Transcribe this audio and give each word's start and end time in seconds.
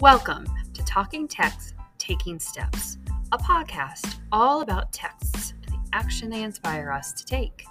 Welcome 0.00 0.46
to 0.72 0.82
Talking 0.86 1.28
Texts, 1.28 1.74
Taking 1.98 2.40
Steps, 2.40 2.96
a 3.32 3.36
podcast 3.36 4.14
all 4.32 4.62
about 4.62 4.94
texts 4.94 5.52
and 5.66 5.74
the 5.74 5.88
action 5.92 6.30
they 6.30 6.42
inspire 6.42 6.90
us 6.90 7.12
to 7.12 7.24
take. 7.26 7.66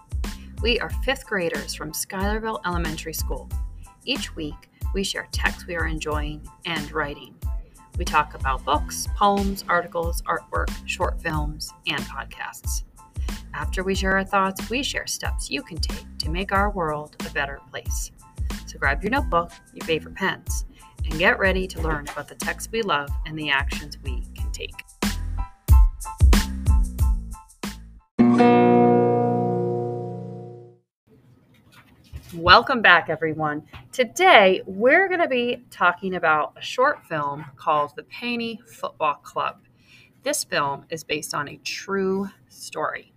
We 0.61 0.79
are 0.79 0.91
fifth 1.03 1.25
graders 1.25 1.73
from 1.73 1.91
Schuylerville 1.91 2.59
Elementary 2.67 3.15
School. 3.15 3.49
Each 4.05 4.35
week, 4.35 4.69
we 4.93 5.03
share 5.03 5.27
texts 5.31 5.65
we 5.65 5.75
are 5.75 5.87
enjoying 5.87 6.47
and 6.65 6.91
writing. 6.91 7.33
We 7.97 8.05
talk 8.05 8.35
about 8.35 8.63
books, 8.63 9.07
poems, 9.15 9.65
articles, 9.67 10.21
artwork, 10.21 10.69
short 10.85 11.19
films, 11.19 11.73
and 11.87 12.01
podcasts. 12.03 12.83
After 13.55 13.83
we 13.83 13.95
share 13.95 14.17
our 14.17 14.23
thoughts, 14.23 14.69
we 14.69 14.83
share 14.83 15.07
steps 15.07 15.49
you 15.49 15.63
can 15.63 15.79
take 15.79 16.05
to 16.19 16.29
make 16.29 16.51
our 16.51 16.69
world 16.69 17.15
a 17.27 17.31
better 17.31 17.59
place. 17.71 18.11
So 18.67 18.77
grab 18.77 19.01
your 19.01 19.09
notebook, 19.09 19.51
your 19.73 19.87
favorite 19.87 20.13
pens, 20.13 20.65
and 21.09 21.17
get 21.17 21.39
ready 21.39 21.67
to 21.67 21.81
learn 21.81 22.07
about 22.09 22.27
the 22.27 22.35
texts 22.35 22.71
we 22.71 22.81
love 22.81 23.09
and 23.25 23.37
the 23.37 23.49
actions 23.49 23.97
we 24.03 24.23
can 24.35 24.51
take. 24.51 24.75
Welcome 32.35 32.83
back, 32.83 33.09
everyone. 33.09 33.63
Today, 33.91 34.61
we're 34.67 35.07
going 35.07 35.19
to 35.19 35.27
be 35.27 35.63
talking 35.71 36.13
about 36.13 36.53
a 36.55 36.61
short 36.61 37.03
film 37.07 37.43
called 37.55 37.93
The 37.95 38.03
Paney 38.03 38.59
Football 38.67 39.15
Club. 39.15 39.57
This 40.21 40.43
film 40.43 40.85
is 40.91 41.03
based 41.03 41.33
on 41.33 41.49
a 41.49 41.57
true 41.63 42.29
story. 42.49 43.13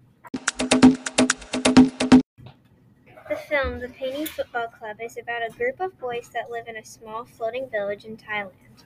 The 3.33 3.39
film 3.39 3.81
The 3.81 3.89
Paney 3.89 4.27
Football 4.27 4.67
Club 4.67 4.99
is 5.01 5.17
about 5.17 5.41
a 5.41 5.57
group 5.57 5.81
of 5.81 5.99
boys 5.99 6.29
that 6.35 6.51
live 6.51 6.69
in 6.69 6.77
a 6.77 6.85
small 6.85 7.25
floating 7.25 7.67
village 7.71 8.05
in 8.05 8.19
Thailand. 8.19 8.85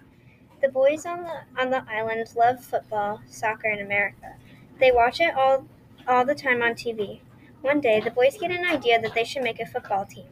The 0.62 0.68
boys 0.68 1.04
on 1.04 1.24
the 1.24 1.60
on 1.60 1.70
the 1.70 1.84
island 1.90 2.28
love 2.36 2.64
football, 2.64 3.22
soccer 3.26 3.68
in 3.68 3.80
America. 3.80 4.36
They 4.78 4.92
watch 4.92 5.20
it 5.20 5.34
all 5.34 5.66
all 6.06 6.24
the 6.24 6.36
time 6.36 6.62
on 6.62 6.74
TV. 6.74 7.22
One 7.62 7.80
day, 7.80 7.98
the 7.98 8.12
boys 8.12 8.38
get 8.38 8.52
an 8.52 8.64
idea 8.64 9.00
that 9.00 9.14
they 9.14 9.24
should 9.24 9.42
make 9.42 9.58
a 9.58 9.66
football 9.66 10.06
team. 10.06 10.28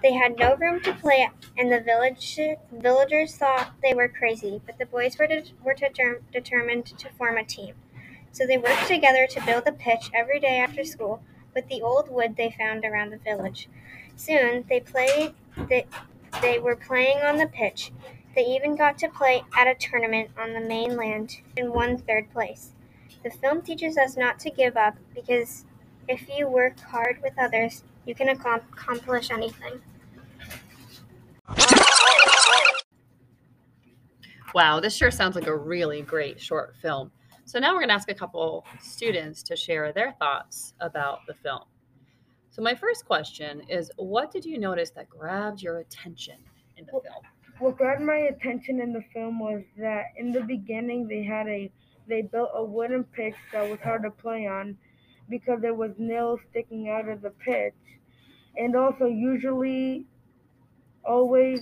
They 0.00 0.14
had 0.14 0.38
no 0.38 0.56
room 0.56 0.80
to 0.80 0.94
play, 0.94 1.28
and 1.58 1.70
the 1.70 1.82
village 1.82 2.40
villagers 2.72 3.36
thought 3.36 3.74
they 3.82 3.92
were 3.92 4.08
crazy. 4.08 4.62
But 4.64 4.78
the 4.78 4.86
boys 4.86 5.18
were 5.18 5.26
de- 5.26 5.52
were 5.62 5.74
deter- 5.74 6.22
determined 6.32 6.86
to 6.86 7.10
form 7.10 7.36
a 7.36 7.44
team. 7.44 7.74
So 8.32 8.46
they 8.46 8.56
worked 8.56 8.86
together 8.86 9.26
to 9.26 9.44
build 9.44 9.64
a 9.66 9.72
pitch 9.72 10.10
every 10.14 10.40
day 10.40 10.56
after 10.56 10.82
school 10.82 11.22
with 11.54 11.68
the 11.68 11.82
old 11.82 12.10
wood 12.10 12.36
they 12.36 12.54
found 12.56 12.84
around 12.84 13.10
the 13.10 13.18
village. 13.18 13.68
Soon 14.16 14.64
they 14.68 14.80
played. 14.80 15.34
They, 15.68 15.86
they 16.42 16.58
were 16.58 16.76
playing 16.76 17.18
on 17.18 17.36
the 17.36 17.46
pitch. 17.46 17.92
They 18.34 18.42
even 18.42 18.76
got 18.76 18.98
to 18.98 19.08
play 19.08 19.44
at 19.56 19.68
a 19.68 19.74
tournament 19.74 20.30
on 20.36 20.52
the 20.52 20.60
mainland 20.60 21.36
and 21.56 21.72
won 21.72 21.98
third 21.98 22.32
place. 22.32 22.72
The 23.22 23.30
film 23.30 23.62
teaches 23.62 23.96
us 23.96 24.16
not 24.16 24.38
to 24.40 24.50
give 24.50 24.76
up 24.76 24.96
because 25.14 25.64
if 26.08 26.28
you 26.28 26.48
work 26.48 26.78
hard 26.80 27.20
with 27.22 27.38
others, 27.38 27.84
you 28.04 28.14
can 28.14 28.28
accomplish 28.28 29.30
anything. 29.30 29.80
Wow, 34.54 34.78
this 34.80 34.94
sure 34.94 35.10
sounds 35.10 35.34
like 35.34 35.46
a 35.46 35.56
really 35.56 36.02
great 36.02 36.40
short 36.40 36.76
film. 36.80 37.10
So 37.46 37.58
now 37.58 37.72
we're 37.72 37.80
going 37.80 37.88
to 37.88 37.94
ask 37.94 38.10
a 38.10 38.14
couple 38.14 38.64
students 38.80 39.42
to 39.44 39.56
share 39.56 39.92
their 39.92 40.12
thoughts 40.12 40.74
about 40.80 41.20
the 41.26 41.34
film. 41.34 41.64
So 42.50 42.62
my 42.62 42.74
first 42.74 43.04
question 43.04 43.62
is 43.68 43.90
what 43.96 44.30
did 44.30 44.44
you 44.44 44.58
notice 44.58 44.90
that 44.90 45.08
grabbed 45.08 45.60
your 45.60 45.78
attention 45.78 46.36
in 46.76 46.86
the 46.86 46.92
film? 46.92 47.22
What 47.58 47.76
grabbed 47.76 48.02
my 48.02 48.16
attention 48.16 48.80
in 48.80 48.92
the 48.92 49.02
film 49.12 49.38
was 49.38 49.62
that 49.76 50.06
in 50.16 50.32
the 50.32 50.40
beginning 50.40 51.06
they 51.06 51.22
had 51.22 51.46
a 51.48 51.70
they 52.06 52.22
built 52.22 52.50
a 52.54 52.64
wooden 52.64 53.04
pitch 53.04 53.34
that 53.52 53.68
was 53.68 53.80
hard 53.80 54.02
to 54.02 54.10
play 54.10 54.46
on 54.46 54.76
because 55.28 55.60
there 55.60 55.74
was 55.74 55.90
nails 55.98 56.38
sticking 56.50 56.88
out 56.88 57.08
of 57.08 57.22
the 57.22 57.30
pitch. 57.30 57.74
And 58.56 58.76
also 58.76 59.06
usually 59.06 60.06
always 61.04 61.60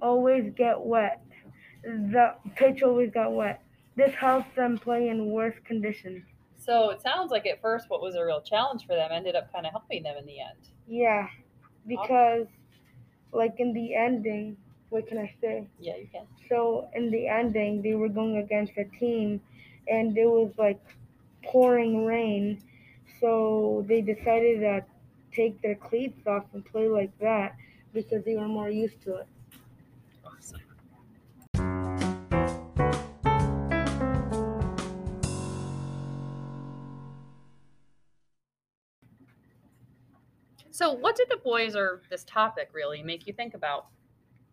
always 0.00 0.52
get 0.56 0.80
wet. 0.80 1.22
The 1.82 2.34
pitch 2.56 2.82
always 2.82 3.10
got 3.10 3.32
wet. 3.32 3.62
This 3.96 4.14
helps 4.14 4.54
them 4.54 4.78
play 4.78 5.08
in 5.08 5.26
worse 5.26 5.56
conditions. 5.64 6.24
So 6.56 6.90
it 6.90 7.00
sounds 7.00 7.30
like 7.30 7.46
at 7.46 7.60
first 7.60 7.88
what 7.88 8.02
was 8.02 8.14
a 8.14 8.24
real 8.24 8.40
challenge 8.40 8.86
for 8.86 8.94
them 8.94 9.10
ended 9.12 9.34
up 9.34 9.52
kind 9.52 9.66
of 9.66 9.72
helping 9.72 10.02
them 10.02 10.16
in 10.18 10.26
the 10.26 10.40
end. 10.40 10.58
Yeah, 10.86 11.26
because 11.86 12.46
like 13.32 13.54
in 13.58 13.72
the 13.72 13.94
ending, 13.94 14.56
what 14.90 15.06
can 15.06 15.18
I 15.18 15.34
say? 15.40 15.68
Yeah, 15.78 15.96
you 15.96 16.08
can. 16.12 16.26
So 16.48 16.88
in 16.94 17.10
the 17.10 17.28
ending, 17.28 17.82
they 17.82 17.94
were 17.94 18.08
going 18.08 18.38
against 18.38 18.72
a 18.76 18.84
team, 18.98 19.40
and 19.88 20.16
it 20.16 20.26
was 20.26 20.52
like 20.58 20.80
pouring 21.44 22.04
rain. 22.04 22.62
So 23.20 23.84
they 23.88 24.00
decided 24.00 24.60
to 24.60 24.84
take 25.32 25.60
their 25.62 25.76
cleats 25.76 26.26
off 26.26 26.44
and 26.52 26.64
play 26.64 26.88
like 26.88 27.16
that 27.20 27.56
because 27.92 28.24
they 28.24 28.36
were 28.36 28.48
more 28.48 28.70
used 28.70 29.00
to 29.02 29.16
it. 29.16 29.26
So, 40.80 40.92
what 40.94 41.14
did 41.14 41.28
the 41.28 41.36
boys 41.36 41.76
or 41.76 42.00
this 42.08 42.24
topic 42.24 42.70
really 42.72 43.02
make 43.02 43.26
you 43.26 43.34
think 43.34 43.52
about? 43.52 43.88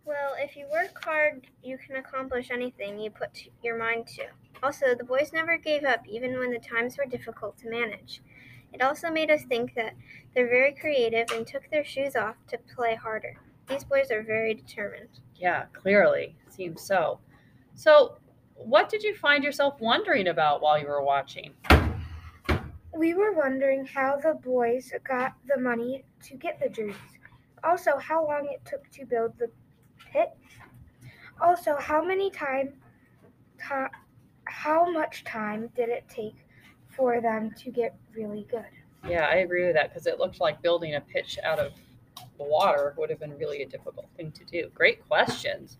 Well, 0.03 0.35
if 0.37 0.57
you 0.57 0.67
work 0.69 1.01
hard, 1.01 1.47
you 1.63 1.77
can 1.77 1.95
accomplish 1.95 2.51
anything 2.51 2.99
you 2.99 3.11
put 3.11 3.47
your 3.63 3.77
mind 3.77 4.07
to. 4.07 4.25
Also, 4.61 4.87
the 4.93 5.05
boys 5.05 5.31
never 5.31 5.55
gave 5.55 5.85
up, 5.85 6.05
even 6.05 6.37
when 6.37 6.51
the 6.51 6.59
times 6.59 6.97
were 6.97 7.05
difficult 7.05 7.57
to 7.59 7.69
manage. 7.69 8.21
It 8.73 8.81
also 8.81 9.09
made 9.09 9.31
us 9.31 9.45
think 9.45 9.73
that 9.75 9.93
they're 10.35 10.49
very 10.49 10.73
creative 10.73 11.31
and 11.33 11.47
took 11.47 11.71
their 11.71 11.85
shoes 11.85 12.17
off 12.17 12.35
to 12.47 12.57
play 12.75 12.95
harder. 12.95 13.39
These 13.69 13.85
boys 13.85 14.11
are 14.11 14.21
very 14.21 14.53
determined. 14.53 15.21
Yeah, 15.33 15.67
clearly. 15.71 16.35
Seems 16.49 16.81
so. 16.81 17.21
So, 17.73 18.17
what 18.53 18.89
did 18.89 19.01
you 19.01 19.15
find 19.15 19.45
yourself 19.45 19.79
wondering 19.79 20.27
about 20.27 20.61
while 20.61 20.77
you 20.77 20.87
were 20.87 21.01
watching? 21.01 21.53
We 22.97 23.13
were 23.13 23.31
wondering 23.31 23.85
how 23.85 24.17
the 24.17 24.33
boys 24.33 24.91
got 25.07 25.35
the 25.47 25.61
money 25.61 26.03
to 26.23 26.35
get 26.35 26.59
the 26.59 26.67
jerseys. 26.67 26.95
Also, 27.63 27.97
how 27.97 28.25
long 28.25 28.47
it 28.51 28.61
took 28.65 28.89
to 28.91 29.05
build 29.05 29.37
the 29.37 29.51
pit. 30.11 30.35
Also, 31.39 31.75
how 31.75 32.03
many 32.03 32.31
time, 32.31 32.73
ti 33.59 33.85
how 34.45 34.89
much 34.89 35.23
time 35.25 35.69
did 35.75 35.89
it 35.89 36.05
take 36.09 36.37
for 36.89 37.21
them 37.21 37.53
to 37.59 37.69
get 37.69 37.95
really 38.15 38.47
good? 38.49 38.65
Yeah, 39.07 39.27
I 39.27 39.35
agree 39.35 39.65
with 39.65 39.75
that 39.75 39.89
because 39.89 40.07
it 40.07 40.17
looked 40.17 40.39
like 40.39 40.61
building 40.63 40.95
a 40.95 41.01
pitch 41.01 41.37
out 41.43 41.59
of 41.59 41.73
the 42.39 42.43
water 42.43 42.95
would 42.97 43.11
have 43.11 43.19
been 43.19 43.37
really 43.37 43.61
a 43.61 43.67
difficult 43.67 44.07
thing 44.15 44.31
to 44.31 44.43
do. 44.45 44.71
Great 44.73 45.07
questions. 45.07 45.77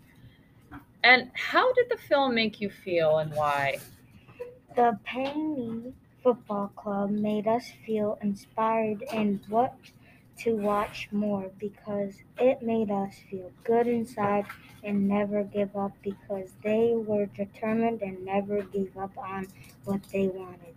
And 1.04 1.32
how 1.34 1.74
did 1.74 1.90
the 1.90 1.98
film 1.98 2.36
make 2.36 2.62
you 2.62 2.70
feel 2.70 3.18
and 3.18 3.34
why? 3.34 3.80
The 4.76 5.00
Paney 5.04 5.94
Football 6.28 6.74
Club 6.76 7.10
made 7.10 7.48
us 7.48 7.72
feel 7.86 8.20
inspired 8.22 9.02
and 9.14 9.40
want 9.48 9.72
to 10.40 10.58
watch 10.58 11.08
more 11.10 11.50
because 11.58 12.16
it 12.38 12.62
made 12.62 12.92
us 12.92 13.16
feel 13.32 13.50
good 13.64 13.88
inside 13.88 14.46
and 14.84 15.08
never 15.08 15.46
give 15.46 15.74
up 15.78 15.94
because 16.02 16.50
they 16.64 16.92
were 16.98 17.28
determined 17.28 18.02
and 18.02 18.26
never 18.26 18.62
gave 18.64 18.98
up 18.98 19.18
on 19.18 19.48
what 19.86 20.02
they 20.12 20.28
wanted, 20.28 20.76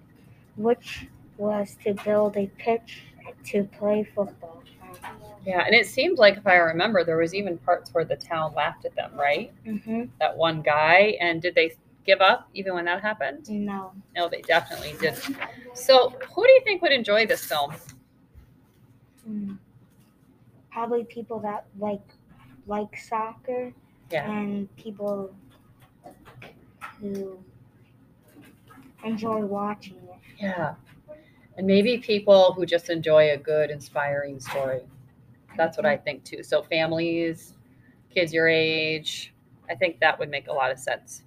which 0.54 1.08
was 1.36 1.76
to 1.82 1.94
build 1.94 2.36
a 2.36 2.46
pitch 2.56 3.02
to 3.46 3.64
play 3.64 4.04
football. 4.14 4.62
Yeah, 5.44 5.64
and 5.66 5.75
it 5.75 5.88
seemed 5.88 6.19
like 6.19 6.36
if 6.36 6.46
I 6.46 6.58
remember, 6.58 7.02
there 7.02 7.16
was 7.16 7.34
even 7.34 7.58
parts 7.58 7.92
where 7.92 8.04
the 8.04 8.14
town 8.14 8.54
laughed 8.54 8.84
at 8.84 8.94
them, 8.94 9.10
right? 9.16 9.52
Mm-hmm. 9.66 10.04
That 10.20 10.36
one 10.36 10.62
guy, 10.62 11.16
and 11.20 11.42
did 11.42 11.56
they 11.56 11.72
give 12.10 12.20
up 12.20 12.48
even 12.54 12.74
when 12.74 12.84
that 12.86 13.00
happened? 13.00 13.48
No. 13.48 13.92
No, 14.16 14.28
they 14.28 14.42
definitely 14.42 14.94
didn't. 15.00 15.36
So, 15.74 16.10
who 16.34 16.44
do 16.44 16.52
you 16.52 16.60
think 16.64 16.82
would 16.82 16.92
enjoy 16.92 17.26
this 17.26 17.44
film? 17.44 17.72
Mm. 19.28 19.58
Probably 20.72 21.04
people 21.04 21.38
that 21.40 21.66
like 21.78 22.02
like 22.66 22.96
soccer 22.96 23.72
Yeah. 24.10 24.30
and 24.30 24.74
people 24.76 25.34
who 26.98 27.38
enjoy 29.04 29.40
watching 29.44 29.96
it. 29.96 30.20
Yeah. 30.38 30.74
And 31.56 31.66
maybe 31.66 31.98
people 31.98 32.52
who 32.54 32.66
just 32.66 32.90
enjoy 32.90 33.30
a 33.32 33.36
good, 33.36 33.70
inspiring 33.70 34.40
story. 34.40 34.82
That's 35.56 35.76
what 35.76 35.86
I 35.86 35.96
think 35.96 36.24
too. 36.24 36.42
So, 36.42 36.62
families, 36.62 37.54
kids 38.12 38.32
your 38.32 38.48
age, 38.48 39.32
I 39.68 39.74
think 39.76 40.00
that 40.00 40.18
would 40.18 40.30
make 40.30 40.48
a 40.48 40.52
lot 40.52 40.70
of 40.72 40.78
sense. 40.78 41.22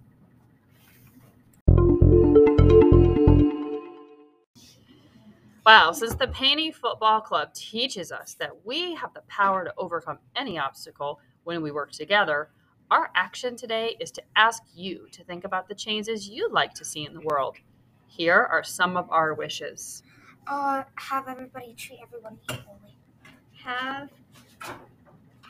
Wow, 5.66 5.94
since 5.94 6.14
the 6.16 6.28
Paney 6.28 6.72
Football 6.74 7.22
Club 7.22 7.54
teaches 7.54 8.12
us 8.12 8.34
that 8.34 8.66
we 8.66 8.96
have 8.96 9.14
the 9.14 9.22
power 9.30 9.64
to 9.64 9.74
overcome 9.78 10.20
any 10.36 10.58
obstacle, 10.60 11.22
when 11.46 11.62
we 11.62 11.72
work 11.72 11.94
together, 11.94 12.50
our 12.92 13.10
action 13.16 13.56
today 13.56 13.96
is 14.02 14.12
to 14.12 14.22
ask 14.36 14.62
you 14.76 15.08
to 15.14 15.24
think 15.24 15.46
about 15.46 15.70
the 15.70 15.76
changes 15.76 16.28
you'd 16.28 16.52
like 16.52 16.74
to 16.74 16.84
see 16.84 17.06
in 17.06 17.14
the 17.14 17.22
world. 17.22 17.56
Here 18.08 18.50
are 18.52 18.62
some 18.62 18.98
of 18.98 19.10
our 19.10 19.34
wishes. 19.36 20.04
Uh, 20.48 20.84
have 20.96 21.30
everybody 21.30 21.74
treat 21.76 22.00
everyone 22.04 22.38
equally. 22.52 22.98
Have 23.64 24.10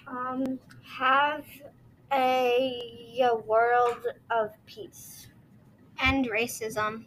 um 0.06 0.60
have 0.84 1.44
a, 2.12 3.20
a 3.20 3.36
world 3.36 4.06
of 4.30 4.52
peace. 4.68 5.30
End 6.00 6.28
racism. 6.28 7.06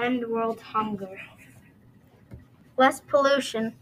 End 0.00 0.24
world 0.28 0.60
hunger. 0.60 1.18
Less 2.76 3.00
pollution. 3.00 3.74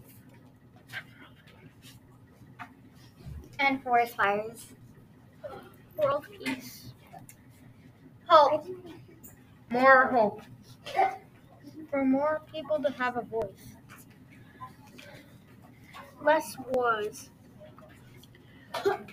and 3.60 3.82
forest 3.82 4.16
fires. 4.16 4.66
World 5.96 6.26
peace. 6.38 6.92
Hope. 8.26 8.66
More 9.70 10.06
hope. 10.06 10.42
For 11.90 12.04
more 12.04 12.42
people 12.52 12.82
to 12.82 12.90
have 12.92 13.16
a 13.16 13.22
voice. 13.22 13.76
Less 16.22 16.56
wars. 16.72 17.31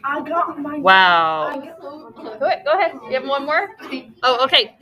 I 0.04 0.22
got 0.22 0.60
my. 0.60 0.78
Wow. 0.78 1.62
Go 1.82 2.46
ahead. 2.46 2.64
Go 2.64 2.72
ahead. 2.74 2.94
You 3.08 3.14
have 3.14 3.28
one 3.28 3.46
more? 3.46 3.76
Oh, 4.24 4.44
okay. 4.46 4.78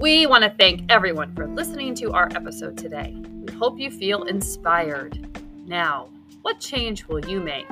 We 0.00 0.24
want 0.24 0.44
to 0.44 0.50
thank 0.58 0.90
everyone 0.90 1.34
for 1.34 1.46
listening 1.46 1.94
to 1.96 2.12
our 2.12 2.30
episode 2.34 2.78
today. 2.78 3.14
We 3.46 3.52
hope 3.52 3.78
you 3.78 3.90
feel 3.90 4.22
inspired. 4.22 5.18
Now, 5.66 6.08
what 6.40 6.58
change 6.58 7.06
will 7.06 7.22
you 7.28 7.38
make? 7.38 7.66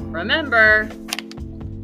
Remember, 0.00 0.90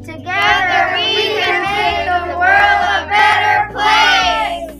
Together 0.05 0.93
we 0.93 1.15
can 1.41 1.63
make 1.65 2.05
the 2.05 2.37
world 2.37 2.83
a 2.93 3.07
better 3.09 3.73
place. 3.73 4.76